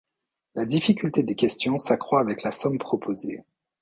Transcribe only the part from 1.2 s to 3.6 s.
des questions s'accroît avec la somme proposée.